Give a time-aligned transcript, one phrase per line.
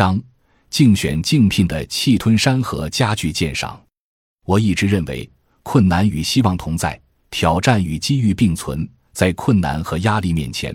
[0.00, 0.18] 章：
[0.70, 3.78] 竞选竞聘的气吞山河家具鉴赏。
[4.46, 5.30] 我一直认为，
[5.62, 8.88] 困难与希望同在，挑战与机遇并存。
[9.12, 10.74] 在困难和压力面前，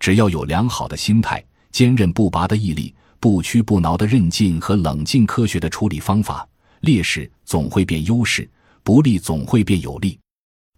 [0.00, 1.40] 只要有良好的心态、
[1.70, 6.44] 坚韧不拔的毅力、不屈不挠的韧劲和冷静科学的处理方法，
[6.80, 8.50] 劣势总会变优势，
[8.82, 10.18] 不利总会变有利。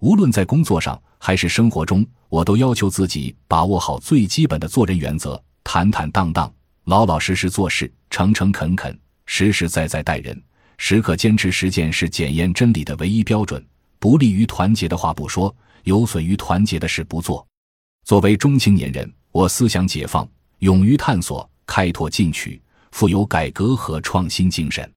[0.00, 6.52] 无论在工作上还是生活中，我都要求自己把握好最基本的做人原则：坦坦荡荡、
[6.86, 8.96] 老老实实做事，诚诚恳恳、
[9.26, 10.40] 实实在在待人。
[10.78, 13.64] 时刻坚持实践是检验真理的唯一标准。
[13.98, 15.52] 不利于团结的话不说，
[15.82, 17.44] 有损于团结的事不做。
[18.04, 20.28] 作为中青年人，我思想解放，
[20.60, 22.62] 勇于探索，开拓进取，
[22.92, 24.88] 富有改革和创新精神。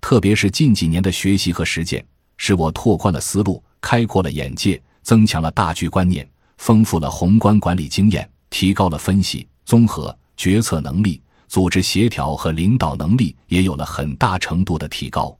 [0.00, 2.02] 特别是近几年的学习和实践，
[2.38, 3.62] 使我拓宽了思路。
[3.82, 6.26] 开阔了眼界，增强了大局观念，
[6.56, 15.36] 丰富了宏观管理经验，提高了分析、综合、决策能力，组织协调和领导能力也有了很大程度的提高。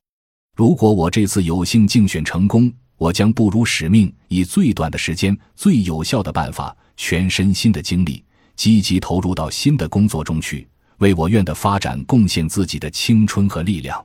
[0.56, 10.66] 如果我这次有幸竞选成功，我将不辱使命，以最短的时间、最有效的办法，全身心的精力，积极投入到新的工作中去，
[10.98, 14.02] 为我院的发展贡献自己的青春和力量。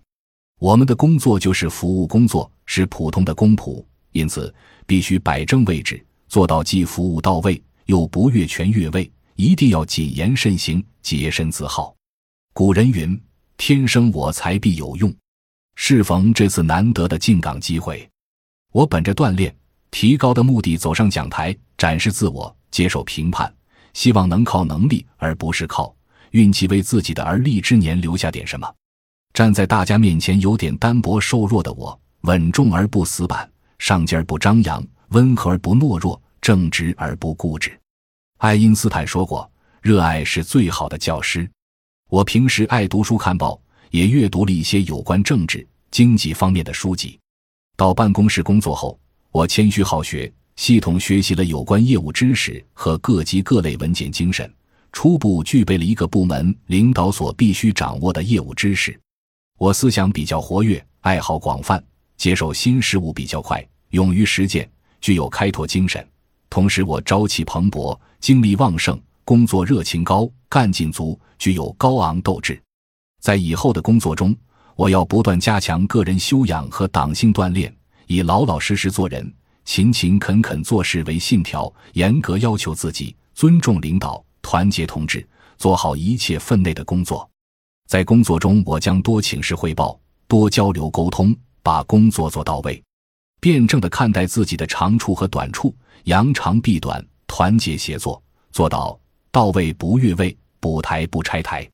[0.59, 3.83] 我们的工作就是服务工作，是普通的公仆。
[4.11, 4.53] 因此，
[4.85, 9.09] 必须摆正位置，做到既服务到位，又不越权越位。
[9.41, 11.95] 一定要谨言慎行，洁身自好。
[12.53, 13.19] 古人云
[13.57, 15.11] ：“天生我材必有用。”
[15.75, 18.07] 适逢这次难得的进岗机会，
[18.71, 19.51] 我本着锻炼、
[19.89, 23.51] 提高的目的走上讲台，展示自我，接受评判，
[23.95, 25.91] 希望能靠能力而不是靠
[26.29, 28.71] 运气，为自己的而立之年留下点什么。
[29.33, 33.49] 站在大家面前，有点单薄瘦弱的我，稳重而不死板。
[33.79, 37.75] 上进而不张扬，温和而不懦弱，正直而不固执。
[38.41, 39.47] 爱因斯坦说过
[39.83, 41.47] ：“热爱是最好的教师。”
[42.09, 43.61] 我平时爱读书看报，
[43.91, 47.19] 也阅读了一些有关政治、经济方面的书籍。
[47.77, 54.51] 到办公室工作后，我谦虚好学，系统学习了有关业务知识和各级各类文件精神，
[54.91, 58.99] 初步具备了一个部门领导所必须掌握的业务知识。
[59.59, 61.79] 我思想比较活跃，爱好广泛。
[62.17, 64.67] 接受新事物比较快，勇于实践，
[64.99, 66.03] 具有开拓精神。
[66.51, 72.61] 同时，我朝气蓬勃，精力旺盛，工作热情高，干劲足，具有高昂斗志。
[73.21, 74.35] 在以后的工作中，
[74.75, 77.73] 我要不断加强个人修养和党性锻炼，
[78.05, 85.25] 以老老实实做人、勤勤恳恳做事为信条，严格要求自己，尊重领导，团结同志，
[85.57, 87.25] 做好一切分内的工作。
[87.87, 89.97] 在工作中，我将多请示汇报，
[90.27, 91.33] 多交流沟通。
[91.63, 92.83] 把工作做到位，
[93.41, 98.21] 辩证的看待自己的长处和短处，扬长避短，团结协作，
[98.51, 98.97] 做到
[99.31, 101.67] 到位不越位，补台不拆台。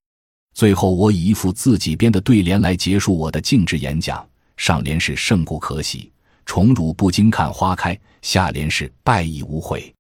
[0.54, 6.10] 最后，我以一副自己编的对联来结束我的尽职演讲：上联是“胜固可喜，
[6.46, 9.94] 宠辱不惊看花开”；下联是“败亦无悔，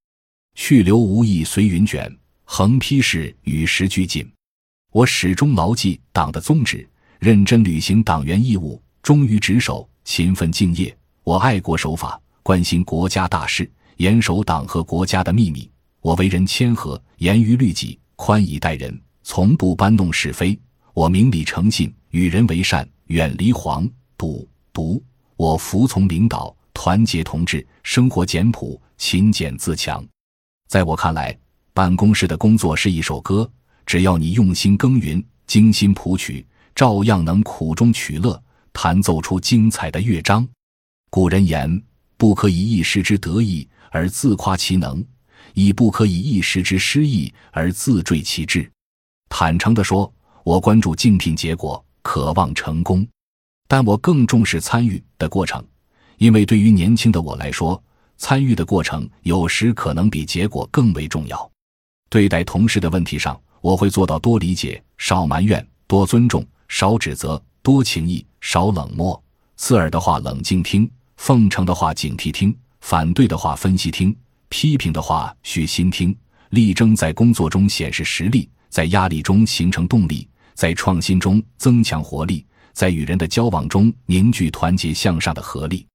[0.55, 2.09] 去留无意随云卷”。
[2.45, 4.25] 横批是“与时俱进”。
[4.93, 6.87] 我始终牢记党的宗旨，
[7.19, 8.81] 认真履行党员义务。
[9.03, 10.97] 忠于职守，勤奋敬业。
[11.27, 15.69] 我爱国守法，关心国家大事，严守党和国家的秘密。
[15.99, 20.57] 我为人谦和，严于律己，宽以待人，从不搬弄是非。
[20.93, 23.85] 我明理诚信，与人为善，远离黄
[24.17, 25.03] 赌毒。
[25.35, 30.01] 我服从领导，团结同志，生活简朴，勤俭自强。
[30.69, 31.37] 在我看来，
[31.73, 33.51] 办公室的工作是一首歌，
[33.85, 38.41] 只要你用心耕耘，精心谱曲，照样能苦中取乐。
[38.71, 40.47] 弹奏出精彩的乐章。
[41.09, 41.81] 古人言
[42.17, 45.03] ：“不可以一时之得意而自夸其能，
[45.53, 48.69] 亦不可以一时之失意而自坠其志。”
[49.29, 50.11] 坦诚地说，
[50.43, 53.07] 我关注竞聘结果，渴望成功，
[53.67, 55.65] 但我更重视参与的过程，
[56.17, 57.81] 因为对于年轻的我来说，
[58.17, 61.51] 参与的过程有时可能比结果更为重要。
[62.09, 67.41] 对待同事的问题上，我会做到多理解、少埋怨、多尊重、少指责。
[67.61, 69.21] 多情谊，少冷漠。
[69.57, 74.15] 刺耳的话冷静听，奉承的话警惕听，反对的话分析听，
[74.49, 76.15] 批评的话虚心听。
[76.51, 85.85] 力争在工作中显示实力，在压力中形成动力，在创新中增强活力，在与人的交往中凝聚团结向上的合力。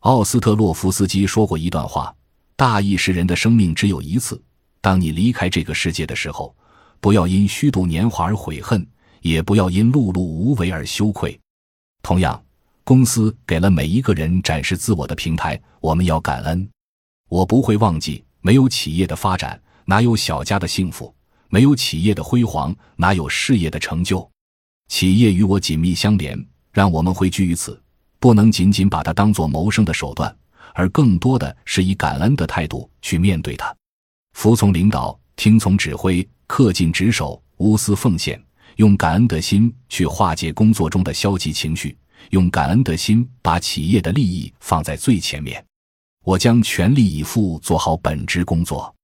[0.00, 2.12] 奥斯特洛夫斯基说过一段话：
[2.56, 4.42] 大意是人的生命只有一次，
[4.80, 6.52] 当你离开这个世界的时候，
[6.98, 8.84] 不要因虚度年华而悔恨。
[9.22, 11.38] 也不要因碌碌无为而羞愧。
[12.02, 12.42] 同样，
[12.84, 16.68] 公司给了每一个人展示自我的平台，我们要感恩。
[17.28, 21.14] 我不会忘记，没有企业的发展，哪有小家的幸福？
[21.48, 24.28] 没有企业的辉煌，哪有事业的成就？
[24.88, 26.36] 企业与我紧密相连，
[26.72, 27.80] 让我们汇聚于此，
[28.18, 30.34] 不能仅仅把它当作谋生的手段，
[30.74, 33.74] 而更多的是以感恩的态度去面对它。
[34.32, 38.42] 服从领导，听从指挥，恪尽职守，无私奉献，
[38.76, 41.96] 用感恩的心去化解工作中的消极情绪，
[42.30, 45.64] 用感恩的心把企业的利益放在最前面。
[46.24, 48.94] 我将全力以赴做好本职工作。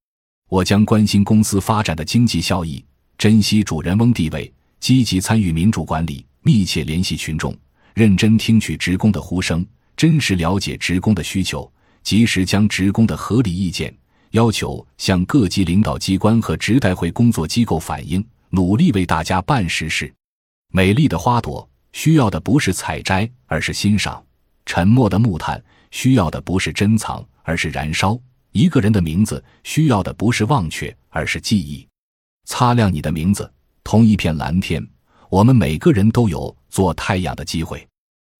[0.49, 2.83] 我将关心公司发展的经济效益，
[3.19, 4.51] 珍惜主人翁地位，
[4.81, 7.55] 积极参与民主管理，密切联系群众，
[7.95, 9.67] 认真听取职工的呼声，
[9.97, 11.71] 真实了解职工的需求，
[12.03, 13.95] 及时将职工的合理意见
[14.31, 20.11] 要求向各级领导机关和职代会工作机构反映，努力为大家办实事。
[20.73, 24.23] 美丽的花朵需要的不是采摘，而是欣赏；
[24.67, 28.19] 沉默的木炭需要的不是珍藏，而是燃烧。
[28.53, 31.87] 一个人的名字需要的不是忘却，而是记忆。
[32.47, 33.51] 擦亮你的名字，
[33.85, 34.87] 同一片蓝天，
[35.29, 37.87] 我们每个人都有做太阳的机会。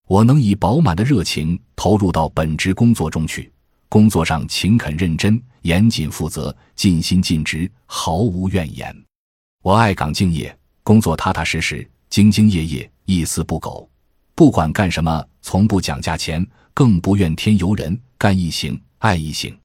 [0.07, 3.51] 我能以饱满的热情投入到本职工作中去，
[3.87, 8.95] 工作上勤恳认真、严谨负责、尽心尽职，毫无怨言。
[9.61, 13.89] 我爱岗敬业，工作踏踏实实、兢兢业业、一丝不苟。
[14.35, 16.45] 不管干什么，从不讲价钱，
[16.75, 19.57] 更不怨天尤人，干一行爱一行。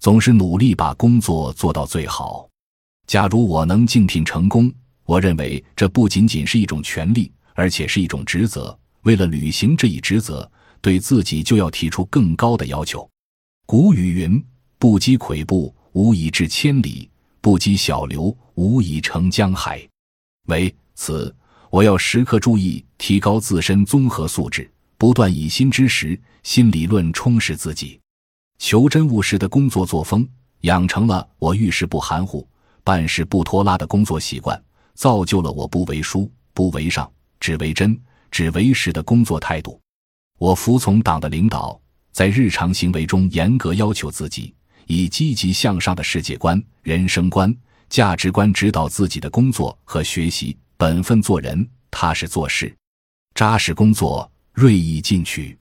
[0.00, 2.48] 总是努力把工作做到最好。
[3.08, 4.72] 假如我能竞聘成功，
[5.04, 8.78] 我认为这不仅仅是一种权利，而且是一种职责。
[9.02, 10.48] 为了履行这一职责，
[10.80, 13.08] 对自己就要提出更高的要求。
[13.66, 14.44] 古语云
[14.78, 17.10] ：“不积跬步，无以至千里；
[17.40, 19.84] 不积小流，无以成江海。”
[20.46, 21.34] 为此，
[21.76, 28.00] 我要时刻注意提高自身综合素质，不断以新知识、新理论充实自己。
[28.58, 30.26] 求真务实的工作作风，
[30.62, 32.48] 养成了我遇事不含糊、
[32.82, 34.58] 办事不拖拉的工作习惯，
[34.94, 37.06] 造就了我不为书、不为上、
[37.40, 38.00] 只为真、
[38.30, 39.78] 只为实的工作态度。
[40.38, 41.78] 我服从党的领导，
[42.10, 44.54] 在日常行为中严格要求自己，
[44.86, 47.54] 以积极向上的世界观、人生观、
[47.90, 52.74] 价值观指导自己的工作和学习，本分做人，踏实做事，
[53.34, 55.56] 扎实工作，锐意进取。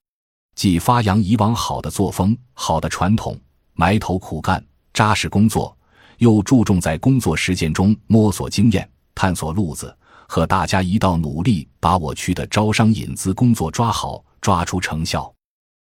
[0.56, 3.40] 既发扬以往好的作风、好的传统，
[3.76, 4.62] 埋头苦干、
[4.94, 5.78] 扎实工作，
[6.18, 9.96] 又注重在工作实践中摸索经验、探索路子，
[10.28, 15.35] 和大家一道努力把我区的招商引资工作抓好、抓出成效。